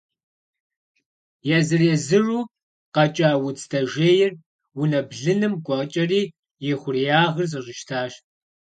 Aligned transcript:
Езыр-езыру 1.57 2.41
къэкӏа 2.93 3.29
удз 3.45 3.63
дэжейр 3.71 4.31
унэ 4.79 4.99
блыным 5.09 5.53
гуэкӏэри 5.65 6.23
и 6.69 6.71
хъуреягъыр 6.79 7.45
зэщӏищтащ. 7.51 8.13